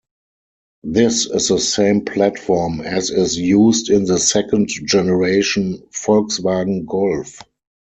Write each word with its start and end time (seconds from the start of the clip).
This 0.81 1.27
is 1.27 1.49
the 1.49 1.59
same 1.59 2.03
platform 2.03 2.81
as 2.83 3.11
is 3.11 3.37
used 3.37 3.91
in 3.91 4.05
the 4.05 4.17
second 4.17 4.67
generation 4.83 5.83
Volkswagen 5.91 6.87
Golf. 6.87 7.43